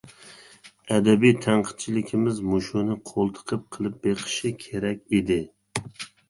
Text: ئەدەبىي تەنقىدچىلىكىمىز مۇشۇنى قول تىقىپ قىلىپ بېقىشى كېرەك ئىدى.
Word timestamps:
ئەدەبىي 0.93 1.35
تەنقىدچىلىكىمىز 1.45 2.39
مۇشۇنى 2.53 2.97
قول 3.11 3.29
تىقىپ 3.37 3.69
قىلىپ 3.77 4.01
بېقىشى 4.09 4.53
كېرەك 4.65 5.07
ئىدى. 5.21 5.39